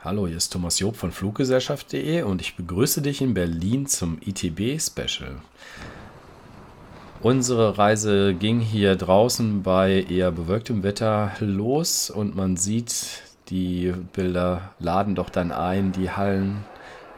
Hallo, 0.00 0.26
hier 0.26 0.36
ist 0.36 0.52
Thomas 0.52 0.78
Job 0.78 0.96
von 0.96 1.12
Fluggesellschaft.de 1.12 2.22
und 2.22 2.42
ich 2.42 2.56
begrüße 2.56 3.00
dich 3.00 3.22
in 3.22 3.32
Berlin 3.32 3.86
zum 3.86 4.18
ITB-Special. 4.20 5.36
Unsere 7.22 7.78
Reise 7.78 8.34
ging 8.34 8.60
hier 8.60 8.96
draußen 8.96 9.62
bei 9.62 10.02
eher 10.02 10.30
bewölktem 10.30 10.82
Wetter 10.82 11.32
los 11.40 12.10
und 12.10 12.36
man 12.36 12.58
sieht, 12.58 13.22
die 13.48 13.94
Bilder 14.12 14.74
laden 14.78 15.14
doch 15.14 15.30
dann 15.30 15.52
ein, 15.52 15.92
die 15.92 16.10
Hallen 16.10 16.64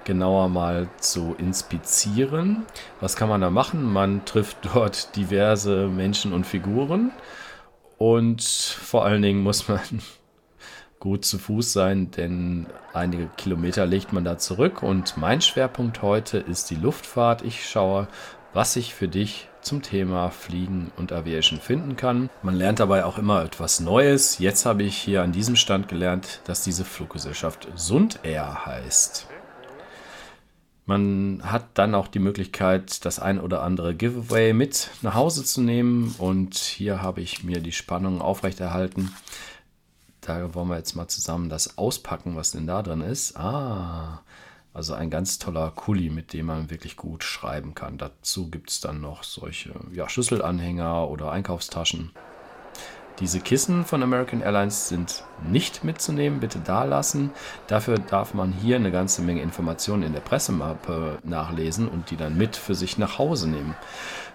genauer 0.05 0.49
mal 0.49 0.89
zu 0.99 1.35
inspizieren. 1.39 2.67
Was 3.01 3.17
kann 3.17 3.29
man 3.29 3.41
da 3.41 3.51
machen? 3.51 3.83
Man 3.83 4.25
trifft 4.25 4.59
dort 4.75 5.17
diverse 5.17 5.89
Menschen 5.89 6.33
und 6.33 6.47
Figuren 6.47 7.11
und 7.99 8.43
vor 8.43 9.05
allen 9.05 9.23
Dingen 9.23 9.43
muss 9.43 9.67
man 9.67 9.81
gut 11.01 11.25
zu 11.25 11.39
Fuß 11.39 11.73
sein, 11.73 12.11
denn 12.11 12.67
einige 12.93 13.29
Kilometer 13.37 13.87
legt 13.87 14.13
man 14.13 14.25
da 14.25 14.39
zurück. 14.39 14.83
Und 14.83 15.17
mein 15.17 15.41
Schwerpunkt 15.41 16.03
heute 16.03 16.39
ist 16.39 16.71
die 16.71 16.77
Luftfahrt. 16.77 17.43
Ich 17.43 17.69
schaue, 17.69 18.09
was 18.53 18.77
ich 18.77 18.95
für 18.95 19.09
dich 19.09 19.49
zum 19.61 19.83
Thema 19.83 20.31
Fliegen 20.31 20.93
und 20.97 21.13
Aviation 21.13 21.61
finden 21.61 21.97
kann. 21.97 22.31
Man 22.43 22.55
lernt 22.55 22.81
dabei 22.81 23.05
auch 23.05 23.19
immer 23.19 23.45
etwas 23.45 23.81
Neues. 23.81 24.39
Jetzt 24.39 24.65
habe 24.65 24.85
ich 24.85 24.97
hier 24.97 25.23
an 25.23 25.33
diesem 25.33 25.57
Stand 25.57 25.89
gelernt, 25.89 26.41
dass 26.45 26.63
diese 26.63 26.85
Fluggesellschaft 26.85 27.69
Sund 27.75 28.21
Air 28.23 28.65
heißt. 28.65 29.27
Man 30.89 31.43
hat 31.43 31.65
dann 31.75 31.97
auch 31.97 32.07
die 32.07 32.21
Möglichkeit, 32.21 33.05
das 33.05 33.19
ein 33.19 33.41
oder 33.41 33.63
andere 33.63 33.93
Giveaway 33.93 34.53
mit 34.53 34.91
nach 35.03 35.15
Hause 35.15 35.45
zu 35.45 35.61
nehmen. 35.61 36.15
Und 36.19 36.55
hier 36.55 37.03
habe 37.03 37.21
ich 37.21 37.43
mir 37.43 37.61
die 37.61 37.73
Spannung 37.73 38.23
aufrechterhalten. 38.23 39.13
Da 40.27 40.55
wollen 40.55 40.69
wir 40.69 40.77
jetzt 40.77 40.97
mal 40.97 41.07
zusammen 41.07 41.49
das 41.49 41.79
auspacken, 41.79 42.35
was 42.35 42.51
denn 42.51 42.67
da 42.67 42.83
drin 42.83 43.01
ist. 43.01 43.37
Ah, 43.37 44.23
also 44.75 44.93
ein 44.95 45.09
ganz 45.09 45.39
toller 45.39 45.71
Kuli, 45.71 46.11
mit 46.11 46.33
dem 46.33 46.47
man 46.47 46.69
wirklich 46.69 46.97
gut 46.97 47.23
schreiben 47.23 47.77
kann. 47.77 47.97
Dazu 47.97 48.51
gibt 48.51 48.71
es 48.71 48.81
dann 48.81 49.01
noch 49.01 49.23
solche 49.23 49.73
ja, 49.93 50.09
Schlüsselanhänger 50.09 51.09
oder 51.09 51.31
Einkaufstaschen. 51.31 52.11
Diese 53.19 53.41
Kissen 53.41 53.87
von 53.87 54.03
American 54.03 54.43
Airlines 54.43 54.89
sind 54.89 55.25
nicht 55.43 55.85
mitzunehmen, 55.85 56.39
bitte 56.39 56.59
da 56.59 56.85
lassen. 56.85 57.31
Dafür 57.67 57.99
darf 57.99 58.35
man 58.35 58.53
hier 58.53 58.77
eine 58.77 58.91
ganze 58.91 59.23
Menge 59.23 59.41
Informationen 59.41 60.03
in 60.03 60.13
der 60.13 60.21
Pressemappe 60.21 61.17
nachlesen 61.25 61.89
und 61.89 62.11
die 62.11 62.19
dann 62.19 62.37
mit 62.37 62.57
für 62.57 62.75
sich 62.75 62.99
nach 62.99 63.19
Hause 63.19 63.49
nehmen. 63.49 63.75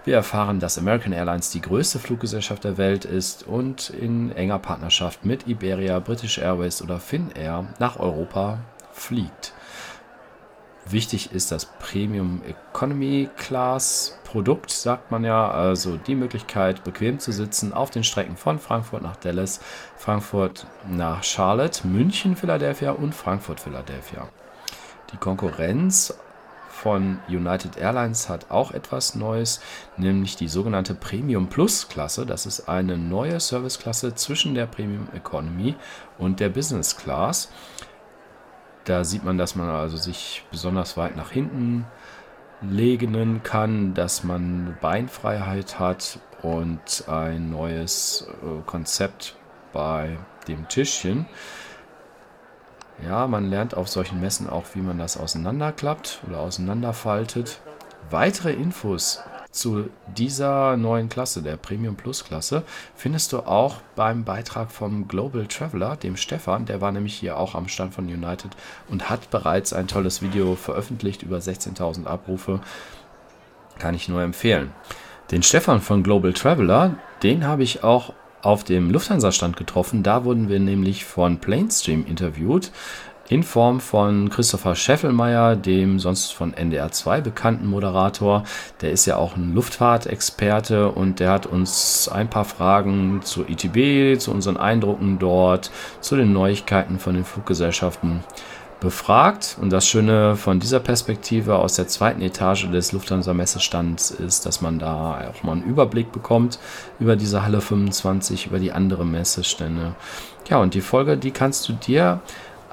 Wir 0.04 0.16
erfahren, 0.16 0.60
dass 0.60 0.80
American 0.80 1.14
Airlines 1.14 1.52
die 1.52 1.62
größte 1.62 2.00
Fluggesellschaft 2.00 2.64
der 2.64 2.80
Welt 2.80 3.06
ist 3.06 3.46
und 3.46 3.92
in 3.92 4.32
enger 4.32 4.58
Partnerschaft 4.58 5.26
mit 5.26 5.48
Iberia, 5.48 6.00
British 6.00 6.40
Airways 6.40 6.82
oder 6.82 7.00
Finnair 7.00 7.68
nach 7.78 8.00
Europa 8.00 8.58
fliegt. 8.94 9.54
Wichtig 10.90 11.32
ist 11.32 11.52
das 11.52 11.66
Premium 11.66 12.42
Economy 12.48 13.30
Class 13.38 14.18
Produkt, 14.24 14.72
sagt 14.72 15.12
man 15.12 15.24
ja, 15.24 15.50
also 15.50 15.98
die 15.98 16.16
Möglichkeit, 16.16 16.84
bequem 16.84 17.20
zu 17.20 17.32
sitzen 17.32 17.72
auf 17.72 17.92
den 17.92 18.04
Strecken 18.04 18.36
von 18.36 18.60
Frankfurt 18.60 19.04
nach 19.04 19.16
Dallas, 19.18 19.60
Frankfurt 19.98 20.66
nach 20.90 21.24
Charlotte, 21.24 21.86
München, 21.88 22.36
Philadelphia 22.36 22.92
und 22.92 23.14
Frankfurt, 23.14 23.60
Philadelphia. 23.60 24.28
Die 25.14 25.18
Konkurrenz 25.18 26.14
von 26.70 27.20
United 27.28 27.78
Airlines 27.78 28.28
hat 28.28 28.50
auch 28.50 28.72
etwas 28.72 29.14
Neues, 29.14 29.62
nämlich 29.98 30.36
die 30.36 30.48
sogenannte 30.48 30.96
Premium 30.96 31.48
Plus 31.48 31.90
Klasse. 31.90 32.26
Das 32.26 32.46
ist 32.46 32.68
eine 32.68 32.98
neue 32.98 33.40
Serviceklasse 33.40 34.16
zwischen 34.16 34.56
der 34.56 34.66
Premium 34.66 35.08
Economy 35.14 35.76
und 36.18 36.40
der 36.40 36.50
Business 36.50 36.98
Class. 36.98 37.50
Da 38.86 39.04
sieht 39.04 39.24
man, 39.24 39.38
dass 39.38 39.56
man 39.56 39.70
also 39.70 39.98
sich 39.98 40.44
besonders 40.52 40.98
weit 40.98 41.16
nach 41.16 41.32
hinten 41.32 41.86
legen 42.62 43.42
kann, 43.44 43.94
dass 43.94 44.24
man 44.24 44.78
Beinfreiheit 44.82 45.80
hat 45.80 46.20
und 46.42 47.06
ein 47.08 47.50
neues 47.50 48.28
äh, 48.44 48.62
Konzept 48.66 49.36
bei 49.74 50.18
dem 50.48 50.68
Tischchen. 50.68 51.26
Ja, 53.06 53.26
man 53.28 53.50
lernt 53.50 53.76
auf 53.76 53.88
solchen 53.88 54.22
Messen 54.22 54.50
auch, 54.50 54.66
wie 54.74 54.82
man 54.82 55.00
das 55.00 55.18
auseinanderklappt 55.18 56.22
oder 56.28 56.40
auseinanderfaltet. 56.40 57.60
Weitere 58.10 58.54
Infos 58.54 59.24
zu 59.52 59.90
dieser 60.18 60.78
neuen 60.78 61.10
Klasse, 61.10 61.42
der 61.42 61.58
Premium 61.58 61.96
Plus 61.96 62.24
Klasse, 62.24 62.64
findest 62.96 63.34
du 63.34 63.40
auch 63.40 63.78
beim 63.96 64.24
Beitrag 64.24 64.72
vom 64.72 65.08
Global 65.08 65.46
Traveler, 65.48 65.98
dem 65.98 66.16
Stefan. 66.16 66.66
Der 66.66 66.82
war 66.82 66.92
nämlich 66.92 67.16
hier 67.16 67.38
auch 67.38 67.54
am 67.54 67.68
Stand 67.68 67.94
von 67.94 68.06
United 68.06 68.52
und 68.90 69.10
hat 69.10 69.30
bereits 69.30 69.74
ein 69.74 69.88
tolles 69.88 70.22
Video 70.22 70.56
veröffentlicht, 70.56 71.24
über 71.24 71.38
16.000 71.38 72.06
Abrufe. 72.06 72.62
Kann 73.78 73.94
ich 73.94 74.08
nur 74.08 74.22
empfehlen. 74.22 74.72
Den 75.32 75.44
Stefan 75.44 75.82
von 75.82 76.04
Global 76.04 76.34
Traveler, 76.34 76.96
den 77.24 77.46
habe 77.46 77.64
ich 77.64 77.84
auch 77.84 78.14
auf 78.42 78.64
dem 78.64 78.90
Lufthansa-Stand 78.90 79.56
getroffen. 79.56 80.04
Da 80.04 80.24
wurden 80.26 80.50
wir 80.50 80.60
nämlich 80.60 81.06
von 81.06 81.40
Planestream 81.40 82.06
interviewt 82.06 82.72
in 83.32 83.44
Form 83.44 83.80
von 83.80 84.30
Christopher 84.30 84.76
Scheffelmeier, 84.76 85.56
dem 85.56 86.00
sonst 86.00 86.34
von 86.34 86.54
NDR 86.54 86.92
2 86.92 87.22
bekannten 87.22 87.66
Moderator. 87.66 88.44
Der 88.82 88.92
ist 88.92 89.06
ja 89.06 89.16
auch 89.16 89.38
ein 89.38 89.54
Luftfahrtexperte 89.56 90.92
und 90.92 91.22
der 91.22 91.32
hat 91.32 91.46
uns 91.46 92.10
ein 92.10 92.30
paar 92.30 92.44
Fragen 92.44 93.22
zur 93.24 93.50
ITB, 93.50 94.20
zu 94.20 94.32
unseren 94.32 94.58
Eindrücken 94.58 95.18
dort, 95.18 95.72
zu 96.02 96.18
den 96.18 96.34
Neuigkeiten 96.34 97.00
von 97.00 97.14
den 97.14 97.24
Fluggesellschaften 97.24 98.20
befragt. 98.82 99.56
Und 99.62 99.70
das 99.70 99.88
Schöne 99.88 100.36
von 100.36 100.60
dieser 100.60 100.82
Perspektive 100.82 101.58
aus 101.58 101.76
der 101.76 101.88
zweiten 101.88 102.22
Etage 102.22 102.70
des 102.70 102.92
Lufthansa 102.92 103.34
Messestands 103.34 104.12
ist, 104.12 104.46
dass 104.46 104.60
man 104.60 104.78
da 104.78 105.32
auch 105.32 105.42
mal 105.44 105.54
einen 105.54 105.64
Überblick 105.64 106.12
bekommt 106.12 106.60
über 107.00 107.16
diese 107.16 107.44
Halle 107.44 107.62
25, 107.62 108.48
über 108.48 108.60
die 108.60 108.74
anderen 108.74 109.10
Messestände. 109.10 109.96
Ja, 110.50 110.58
und 110.58 110.74
die 110.74 110.82
Folge, 110.82 111.16
die 111.16 111.32
kannst 111.32 111.70
du 111.70 111.74
dir 111.74 112.20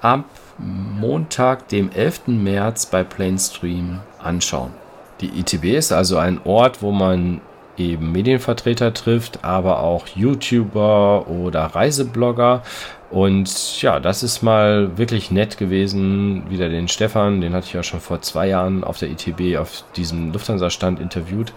ab 0.01 0.25
Montag, 0.59 1.69
dem 1.69 1.91
11. 1.91 2.29
März 2.29 2.87
bei 2.87 3.05
Planestream 3.05 4.01
anschauen. 4.19 4.73
Die 5.21 5.41
ITB 5.41 5.77
ist 5.77 5.93
also 5.93 6.19
ein 6.19 6.41
Ort, 6.45 6.83
wo 6.83 6.93
man 6.93 7.41
eben 7.77 8.13
Medienvertreter 8.13 8.93
trifft, 8.93 9.45
aber 9.45 9.81
auch 9.81 10.07
YouTuber 10.09 11.29
oder 11.29 11.63
Reiseblogger. 11.63 12.63
Und 13.11 13.81
ja, 13.81 14.01
das 14.01 14.23
ist 14.23 14.43
mal 14.43 14.99
wirklich 14.99 15.31
nett 15.31 15.57
gewesen. 15.57 16.51
Wieder 16.51 16.69
den 16.69 16.89
Stefan, 16.89 17.41
den 17.41 17.55
hatte 17.55 17.67
ich 17.67 17.73
ja 17.73 17.83
schon 17.83 18.01
vor 18.01 18.21
zwei 18.21 18.49
Jahren 18.49 18.85
auf 18.85 18.99
der 18.99 19.11
ITB 19.11 19.57
auf 19.57 19.85
diesem 19.97 20.33
Lufthansa-Stand 20.33 21.01
interviewt. 21.01 21.53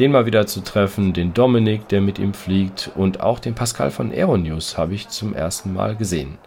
Den 0.00 0.12
mal 0.12 0.24
wieder 0.24 0.46
zu 0.46 0.62
treffen, 0.62 1.12
den 1.12 1.34
Dominik, 1.34 1.86
der 1.88 2.00
mit 2.00 2.18
ihm 2.18 2.32
fliegt 2.32 2.90
und 2.94 3.20
auch 3.20 3.38
den 3.38 3.54
Pascal 3.54 3.90
von 3.90 4.10
Aeronews 4.12 4.78
habe 4.78 4.94
ich 4.94 5.10
zum 5.10 5.34
ersten 5.34 5.74
Mal 5.74 5.94
gesehen. 5.94 6.38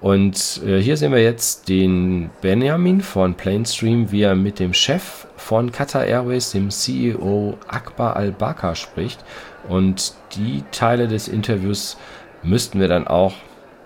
Und 0.00 0.60
äh, 0.66 0.80
hier 0.80 0.96
sehen 0.96 1.12
wir 1.12 1.22
jetzt 1.22 1.68
den 1.68 2.30
Benjamin 2.40 3.00
von 3.00 3.34
Planestream, 3.34 4.10
wie 4.10 4.22
er 4.22 4.34
mit 4.34 4.58
dem 4.58 4.74
Chef 4.74 5.28
von 5.36 5.70
Qatar 5.70 6.06
Airways, 6.06 6.50
dem 6.50 6.70
CEO 6.70 7.56
Akbar 7.68 8.16
Al-Bakr, 8.16 8.74
spricht. 8.74 9.24
Und 9.68 10.14
die 10.34 10.64
Teile 10.72 11.06
des 11.06 11.28
Interviews 11.28 11.98
müssten 12.42 12.80
wir 12.80 12.88
dann 12.88 13.06
auch 13.06 13.34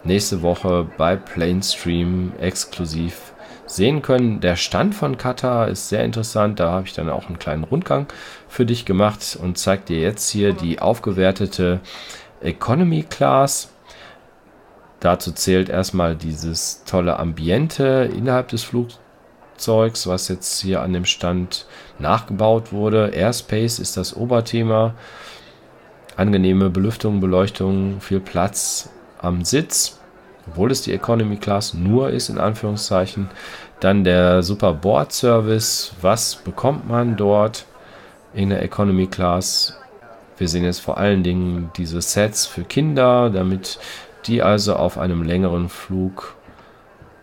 nächste 0.05 0.41
Woche 0.41 0.87
bei 0.97 1.17
Planestream 1.17 2.33
exklusiv 2.41 3.32
sehen 3.75 4.03
können. 4.03 4.41
Der 4.41 4.57
Stand 4.57 4.95
von 4.95 5.17
Qatar 5.19 5.69
ist 5.69 5.89
sehr 5.89 6.05
interessant. 6.05 6.61
Da 6.61 6.71
habe 6.71 6.87
ich 6.87 6.93
dann 6.93 7.11
auch 7.11 7.27
einen 7.27 7.39
kleinen 7.39 7.65
Rundgang 7.65 8.07
für 8.49 8.67
dich 8.67 8.85
gemacht 8.85 9.39
und 9.41 9.59
zeige 9.59 9.85
dir 9.85 10.01
jetzt 10.01 10.31
hier 10.31 10.53
die 10.53 10.81
aufgewertete 10.81 11.81
Economy 12.41 13.05
Class 13.09 13.73
Dazu 15.03 15.33
zählt 15.33 15.69
erstmal 15.69 16.15
dieses 16.15 16.85
tolle 16.85 17.19
Ambiente 17.19 18.09
innerhalb 18.17 18.47
des 18.51 18.63
Flugzeugs, 18.63 20.07
was 20.07 20.29
jetzt 20.29 20.61
hier 20.61 20.81
an 20.81 20.93
dem 20.93 21.07
Stand 21.07 21.67
nachgebaut 21.99 22.73
wurde. 22.73 23.09
Airspace 23.09 23.81
ist 23.81 23.97
das 23.97 24.17
Oberthema. 24.17 24.95
Angenehme 26.15 26.71
Belüftung, 26.71 27.19
Beleuchtung, 27.19 28.01
viel 28.01 28.21
Platz 28.21 28.91
am 29.21 29.45
Sitz, 29.45 29.99
obwohl 30.47 30.71
es 30.71 30.83
die 30.83 30.93
Economy 30.93 31.37
Class 31.37 31.75
nur 31.75 32.11
ist, 32.11 32.29
in 32.29 32.39
Anführungszeichen. 32.39 33.31
Dann 33.81 34.05
der 34.05 34.43
Super 34.43 34.73
Board 34.73 35.13
Service. 35.13 35.93
Was 36.01 36.37
bekommt 36.37 36.89
man 36.89 37.17
dort 37.17 37.67
in 38.35 38.51
der 38.51 38.63
Economy 38.63 39.07
Class? 39.07 39.77
Wir 40.39 40.49
sehen 40.49 40.65
jetzt 40.65 40.81
vor 40.81 40.99
allen 40.99 41.23
Dingen 41.23 41.71
diese 41.77 42.01
Sets 42.01 42.47
für 42.47 42.65
Kinder, 42.65 43.31
damit 43.31 43.79
die 44.27 44.43
also 44.43 44.77
auf 44.77 44.99
einem 44.99 45.23
längeren 45.23 45.69
Flug 45.69 46.35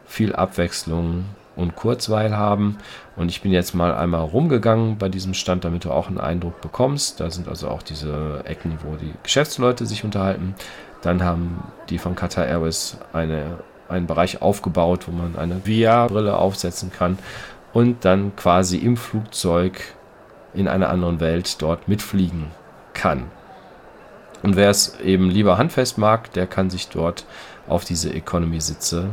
viel 0.06 0.36
Abwechslung 0.36 1.26
und 1.56 1.76
Kurzweil 1.76 2.36
haben. 2.36 2.78
Und 3.16 3.30
ich 3.30 3.42
bin 3.42 3.52
jetzt 3.52 3.76
mal 3.76 3.94
einmal 3.94 4.22
rumgegangen 4.22 4.98
bei 4.98 5.10
diesem 5.10 5.34
Stand, 5.34 5.66
damit 5.66 5.86
du 5.86 5.92
auch 5.92 6.08
einen 6.08 6.20
Eindruck 6.20 6.62
bekommst. 6.62 7.20
Da 7.20 7.30
sind 7.30 7.48
also 7.48 7.68
auch 7.68 7.84
diese 7.84 8.42
Ecken, 8.46 8.80
wo 8.84 8.96
die 8.96 9.14
Geschäftsleute 9.24 9.86
sich 9.86 10.04
unterhalten. 10.04 10.56
Dann 11.02 11.24
haben 11.24 11.64
die 11.90 11.98
von 11.98 12.16
Qatar 12.16 12.46
Airways 12.46 12.98
eine 13.14 13.60
einen 13.90 14.08
Bereich 14.08 14.42
aufgebaut, 14.42 15.08
wo 15.08 15.12
man 15.12 15.36
eine 15.36 15.62
VR-Brille 15.62 16.38
aufsetzen 16.38 16.92
kann 16.92 17.18
und 17.74 18.06
dann 18.06 18.36
quasi 18.36 18.78
im 18.78 18.98
Flugzeug 18.98 19.82
in 20.54 20.68
einer 20.68 20.90
anderen 20.90 21.20
Welt 21.20 21.62
dort 21.62 21.88
mitfliegen 21.88 22.48
kann. 22.94 23.26
Und 24.42 24.56
wer 24.56 24.70
es 24.70 25.00
eben 25.02 25.30
lieber 25.30 25.58
handfest 25.58 25.98
mag, 25.98 26.32
der 26.34 26.48
kann 26.48 26.70
sich 26.70 26.88
dort 26.88 27.26
auf 27.68 27.84
diese 27.84 28.14
Economy-Sitze 28.14 29.10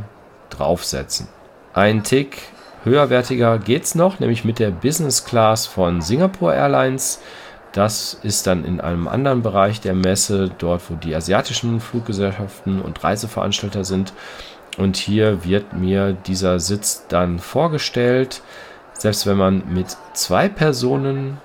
draufsetzen. 0.49 1.27
Ein 1.73 2.03
Tick 2.03 2.43
höherwertiger 2.83 3.59
geht 3.59 3.83
es 3.83 3.95
noch, 3.95 4.19
nämlich 4.19 4.45
mit 4.45 4.59
der 4.59 4.71
Business 4.71 5.25
Class 5.25 5.67
von 5.67 6.01
Singapore 6.01 6.55
Airlines. 6.55 7.21
Das 7.77 8.15
ist 8.23 8.47
dann 8.47 8.65
in 8.65 8.81
einem 8.81 9.07
anderen 9.07 9.43
Bereich 9.43 9.79
der 9.79 9.93
Messe, 9.93 10.49
dort 10.57 10.89
wo 10.89 10.95
die 10.95 11.13
asiatischen 11.13 11.79
Fluggesellschaften 11.79 12.81
und 12.81 13.03
Reiseveranstalter 13.03 13.85
sind. 13.85 14.13
Und 14.79 14.97
hier 14.97 15.45
wird 15.45 15.73
mir 15.73 16.13
dieser 16.13 16.59
Sitz 16.59 17.05
dann 17.07 17.37
vorgestellt. 17.37 18.41
Selbst 18.93 19.27
wenn 19.27 19.37
man 19.37 19.61
mit 19.71 19.95
zwei 20.13 20.49
Personen 20.49 21.37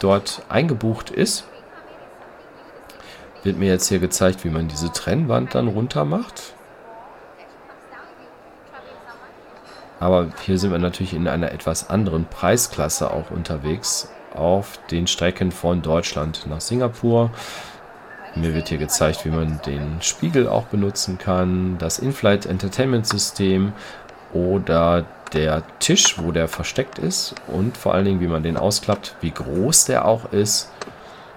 dort 0.00 0.42
eingebucht 0.50 1.08
ist, 1.08 1.44
wird 3.42 3.56
mir 3.56 3.70
jetzt 3.70 3.88
hier 3.88 4.00
gezeigt, 4.00 4.44
wie 4.44 4.50
man 4.50 4.68
diese 4.68 4.92
Trennwand 4.92 5.54
dann 5.54 5.68
runter 5.68 6.04
macht. 6.04 6.42
Aber 9.98 10.28
hier 10.44 10.58
sind 10.58 10.72
wir 10.72 10.78
natürlich 10.78 11.14
in 11.14 11.26
einer 11.26 11.52
etwas 11.52 11.88
anderen 11.88 12.26
Preisklasse 12.26 13.10
auch 13.10 13.30
unterwegs 13.30 14.10
auf 14.34 14.78
den 14.90 15.06
Strecken 15.06 15.52
von 15.52 15.82
Deutschland 15.82 16.46
nach 16.48 16.60
Singapur. 16.60 17.30
Mir 18.34 18.52
wird 18.54 18.68
hier 18.68 18.78
gezeigt, 18.78 19.24
wie 19.24 19.30
man 19.30 19.60
den 19.64 20.02
Spiegel 20.02 20.48
auch 20.48 20.64
benutzen 20.64 21.18
kann, 21.18 21.78
das 21.78 21.98
In-Flight 21.98 22.46
Entertainment 22.46 23.06
System 23.06 23.72
oder 24.32 25.04
der 25.32 25.62
Tisch, 25.78 26.18
wo 26.18 26.32
der 26.32 26.48
versteckt 26.48 26.98
ist 26.98 27.34
und 27.46 27.76
vor 27.76 27.94
allen 27.94 28.04
Dingen, 28.04 28.20
wie 28.20 28.26
man 28.26 28.42
den 28.42 28.56
ausklappt, 28.56 29.16
wie 29.20 29.30
groß 29.30 29.86
der 29.86 30.06
auch 30.06 30.32
ist. 30.32 30.70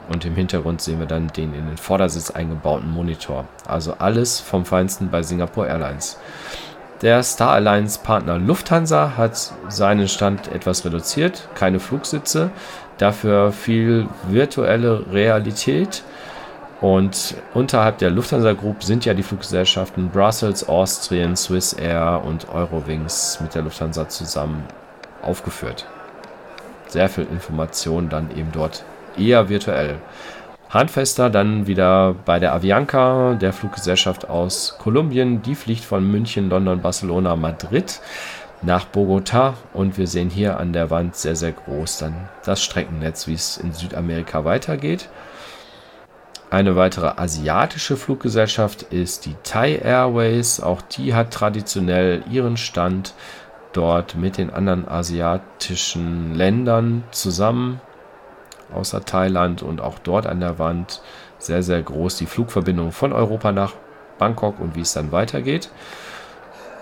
Und 0.10 0.24
im 0.26 0.36
Hintergrund 0.36 0.82
sehen 0.82 1.00
wir 1.00 1.06
dann 1.06 1.28
den 1.28 1.54
in 1.54 1.68
den 1.68 1.78
Vordersitz 1.78 2.32
eingebauten 2.32 2.90
Monitor. 2.90 3.46
Also 3.66 3.96
alles 4.00 4.40
vom 4.40 4.66
Feinsten 4.66 5.10
bei 5.10 5.22
Singapore 5.22 5.68
Airlines. 5.68 6.18
Der 7.02 7.22
Star 7.22 7.52
Alliance 7.52 8.00
Partner 8.02 8.40
Lufthansa 8.40 9.14
hat 9.16 9.54
seinen 9.70 10.08
Stand 10.08 10.52
etwas 10.52 10.84
reduziert, 10.84 11.48
keine 11.54 11.80
Flugsitze, 11.80 12.50
dafür 12.98 13.52
viel 13.52 14.08
virtuelle 14.28 15.06
Realität. 15.12 16.04
Und 16.82 17.36
unterhalb 17.54 18.00
der 18.00 18.10
Lufthansa 18.10 18.54
Group 18.54 18.84
sind 18.84 19.06
ja 19.06 19.14
die 19.14 19.22
Fluggesellschaften 19.22 20.10
Brussels, 20.10 20.68
Austrian, 20.68 21.36
Swiss 21.36 21.74
Air 21.74 22.24
und 22.26 22.50
Eurowings 22.50 23.40
mit 23.42 23.54
der 23.54 23.62
Lufthansa 23.62 24.10
zusammen 24.10 24.64
aufgeführt. 25.22 25.86
Sehr 26.88 27.10
viel 27.10 27.28
Information 27.32 28.10
dann 28.10 28.32
eben 28.36 28.52
dort 28.52 28.84
eher 29.18 29.50
virtuell. 29.50 29.98
Handfester 30.70 31.30
dann 31.30 31.66
wieder 31.66 32.14
bei 32.26 32.40
der 32.40 32.54
Avianca, 32.54 33.36
der 33.36 33.54
Fluggesellschaft 33.54 34.30
aus 34.30 34.76
Kolumbien. 34.78 35.42
Die 35.42 35.56
fliegt 35.56 35.84
von 35.84 36.10
München, 36.10 36.50
London, 36.50 36.82
Barcelona, 36.82 37.36
Madrid 37.38 38.02
nach 38.62 38.86
Bogota 38.86 39.54
und 39.74 39.98
wir 39.98 40.08
sehen 40.08 40.30
hier 40.30 40.60
an 40.60 40.74
der 40.74 40.90
Wand 40.90 41.16
sehr, 41.16 41.36
sehr 41.36 41.52
groß 41.52 42.00
dann 42.00 42.28
das 42.44 42.64
Streckennetz, 42.64 43.28
wie 43.28 43.34
es 43.34 43.58
in 43.58 43.72
Südamerika 43.72 44.44
weitergeht. 44.46 45.10
Eine 46.50 46.76
weitere 46.76 47.08
asiatische 47.18 47.98
Fluggesellschaft 47.98 48.82
ist 48.84 49.26
die 49.26 49.36
Thai 49.44 49.76
Airways. 49.76 50.62
Auch 50.62 50.82
die 50.82 51.14
hat 51.14 51.32
traditionell 51.32 52.24
ihren 52.30 52.58
Stand 52.58 53.14
dort 53.74 54.16
mit 54.16 54.38
den 54.38 54.50
anderen 54.50 54.88
asiatischen 54.88 56.36
Ländern 56.36 57.04
zusammen 57.12 57.82
außer 58.74 59.06
Thailand 59.06 59.64
und 59.64 59.82
auch 59.82 60.00
dort 60.00 60.28
an 60.28 60.40
der 60.40 60.60
Wand 60.60 61.02
sehr, 61.40 61.64
sehr 61.64 61.82
groß 61.82 62.18
die 62.18 62.26
Flugverbindung 62.26 62.92
von 62.92 63.14
Europa 63.14 63.52
nach 63.52 63.74
Bangkok 64.18 64.60
und 64.60 64.76
wie 64.76 64.82
es 64.82 64.94
dann 64.94 65.12
weitergeht. 65.12 65.70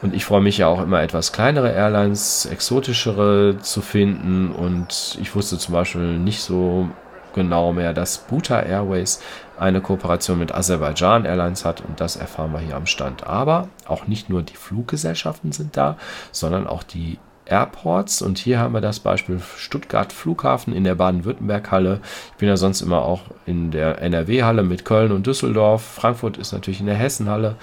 Und 0.02 0.14
ich 0.14 0.26
freue 0.26 0.42
mich 0.42 0.58
ja 0.58 0.68
auch 0.68 0.82
immer 0.82 1.02
etwas 1.02 1.32
kleinere 1.32 1.72
Airlines, 1.72 2.46
exotischere 2.46 3.58
zu 3.62 3.82
finden. 3.82 4.52
Und 4.52 5.18
ich 5.22 5.34
wusste 5.36 5.58
zum 5.58 5.74
Beispiel 5.74 6.20
nicht 6.20 6.42
so 6.42 6.90
genau 7.34 7.74
mehr, 7.74 7.94
dass 7.94 8.20
Buta 8.20 8.62
Airways 8.62 9.22
eine 9.58 9.82
Kooperation 9.82 10.38
mit 10.38 10.54
Aserbaidschan 10.54 11.26
Airlines 11.26 11.66
hat. 11.66 11.82
Und 11.82 12.02
das 12.02 12.18
erfahren 12.18 12.52
wir 12.52 12.60
hier 12.60 12.76
am 12.76 12.86
Stand. 12.86 13.26
Aber 13.26 13.70
auch 13.88 14.06
nicht 14.08 14.30
nur 14.30 14.44
die 14.44 14.56
Fluggesellschaften 14.56 15.52
sind 15.52 15.76
da, 15.78 15.98
sondern 16.32 16.68
auch 16.68 16.84
die 16.84 17.18
Airports. 17.46 18.22
Und 18.22 18.38
hier 18.38 18.60
haben 18.60 18.74
wir 18.74 18.82
das 18.82 19.00
Beispiel 19.00 19.40
Stuttgart 19.58 20.12
Flughafen 20.12 20.74
in 20.74 20.84
der 20.84 20.96
Baden-Württemberg-Halle. 20.96 22.02
Ich 22.32 22.38
bin 22.38 22.50
ja 22.50 22.58
sonst 22.58 22.82
immer 22.82 23.04
auch 23.04 23.22
in 23.46 23.72
der 23.72 24.02
NRW-Halle 24.02 24.64
mit 24.64 24.86
Köln 24.86 25.12
und 25.12 25.28
Düsseldorf. 25.28 25.84
Frankfurt 25.84 26.38
ist 26.38 26.52
natürlich 26.52 26.80
in 26.80 26.88
der 26.88 26.96
Hessen-Halle. 26.96 27.56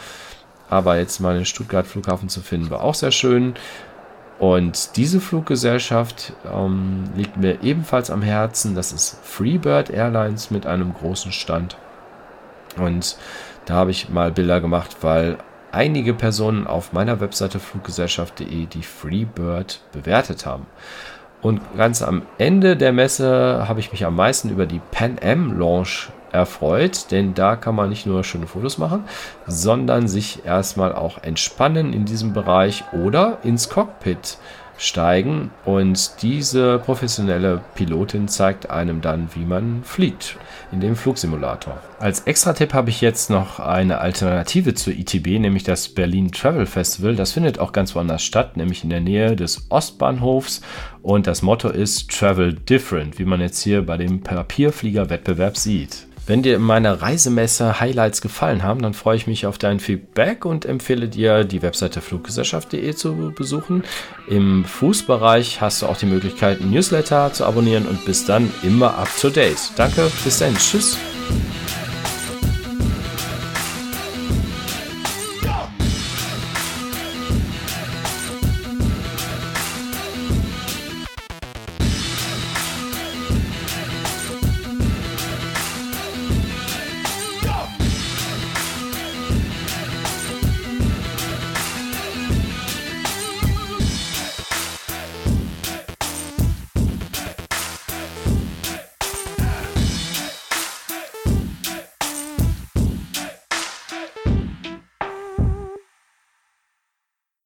Aber 0.70 0.96
jetzt 0.96 1.20
mal 1.20 1.34
den 1.34 1.44
Stuttgart 1.44 1.86
Flughafen 1.86 2.28
zu 2.28 2.40
finden, 2.40 2.70
war 2.70 2.82
auch 2.82 2.94
sehr 2.94 3.10
schön. 3.10 3.54
Und 4.38 4.96
diese 4.96 5.20
Fluggesellschaft 5.20 6.32
ähm, 6.52 7.04
liegt 7.14 7.36
mir 7.36 7.62
ebenfalls 7.62 8.10
am 8.10 8.22
Herzen. 8.22 8.74
Das 8.74 8.92
ist 8.92 9.18
Freebird 9.22 9.90
Airlines 9.90 10.50
mit 10.50 10.66
einem 10.66 10.94
großen 10.94 11.30
Stand. 11.30 11.76
Und 12.76 13.16
da 13.66 13.74
habe 13.74 13.90
ich 13.90 14.08
mal 14.08 14.32
Bilder 14.32 14.60
gemacht, 14.60 14.96
weil 15.02 15.38
einige 15.72 16.14
Personen 16.14 16.66
auf 16.66 16.92
meiner 16.92 17.20
Webseite 17.20 17.58
fluggesellschaft.de 17.58 18.66
die 18.66 18.82
Freebird 18.82 19.80
bewertet 19.92 20.46
haben. 20.46 20.66
Und 21.40 21.60
ganz 21.76 22.02
am 22.02 22.22
Ende 22.38 22.76
der 22.76 22.92
Messe 22.92 23.66
habe 23.66 23.80
ich 23.80 23.90
mich 23.90 24.04
am 24.04 24.14
meisten 24.14 24.48
über 24.48 24.66
die 24.66 24.80
Pan 24.92 25.16
Am 25.20 25.58
Launch 25.58 26.10
erfreut, 26.30 27.10
denn 27.10 27.34
da 27.34 27.56
kann 27.56 27.74
man 27.74 27.88
nicht 27.88 28.06
nur 28.06 28.24
schöne 28.24 28.46
Fotos 28.46 28.78
machen, 28.78 29.04
sondern 29.46 30.08
sich 30.08 30.44
erstmal 30.44 30.94
auch 30.94 31.22
entspannen 31.22 31.92
in 31.92 32.04
diesem 32.04 32.32
Bereich 32.32 32.84
oder 32.92 33.38
ins 33.42 33.68
Cockpit 33.68 34.38
steigen 34.82 35.50
und 35.64 36.22
diese 36.22 36.78
professionelle 36.78 37.60
Pilotin 37.74 38.28
zeigt 38.28 38.70
einem 38.70 39.00
dann, 39.00 39.28
wie 39.34 39.44
man 39.44 39.82
fliegt 39.84 40.36
in 40.72 40.80
dem 40.80 40.96
Flugsimulator. 40.96 41.78
Als 42.00 42.20
Extra-Tipp 42.20 42.74
habe 42.74 42.90
ich 42.90 43.00
jetzt 43.00 43.30
noch 43.30 43.60
eine 43.60 43.98
Alternative 43.98 44.74
zur 44.74 44.92
ITB, 44.94 45.38
nämlich 45.38 45.62
das 45.62 45.88
Berlin 45.88 46.32
Travel 46.32 46.66
Festival. 46.66 47.14
Das 47.14 47.32
findet 47.32 47.58
auch 47.58 47.72
ganz 47.72 47.94
woanders 47.94 48.22
statt, 48.22 48.56
nämlich 48.56 48.82
in 48.82 48.90
der 48.90 49.00
Nähe 49.00 49.36
des 49.36 49.66
Ostbahnhofs 49.68 50.62
und 51.02 51.26
das 51.26 51.42
Motto 51.42 51.68
ist 51.68 52.10
Travel 52.10 52.54
Different, 52.54 53.18
wie 53.18 53.24
man 53.24 53.40
jetzt 53.40 53.62
hier 53.62 53.86
bei 53.86 53.96
dem 53.96 54.22
Papierflieger-Wettbewerb 54.22 55.56
sieht. 55.56 56.06
Wenn 56.26 56.42
dir 56.42 56.58
meine 56.60 57.02
Reisemesse-Highlights 57.02 58.20
gefallen 58.20 58.62
haben, 58.62 58.80
dann 58.80 58.94
freue 58.94 59.16
ich 59.16 59.26
mich 59.26 59.46
auf 59.46 59.58
dein 59.58 59.80
Feedback 59.80 60.44
und 60.44 60.64
empfehle 60.64 61.08
dir, 61.08 61.42
die 61.42 61.62
Webseite 61.62 62.00
fluggesellschaft.de 62.00 62.94
zu 62.94 63.32
besuchen. 63.36 63.82
Im 64.28 64.64
Fußbereich 64.64 65.60
hast 65.60 65.82
du 65.82 65.86
auch 65.86 65.96
die 65.96 66.06
Möglichkeit, 66.06 66.60
Newsletter 66.60 67.32
zu 67.32 67.44
abonnieren 67.44 67.86
und 67.86 68.04
bis 68.04 68.24
dann 68.24 68.52
immer 68.62 68.98
up 68.98 69.08
to 69.20 69.30
date. 69.30 69.72
Danke, 69.76 70.10
bis 70.24 70.38
dann, 70.38 70.56
tschüss. 70.56 70.96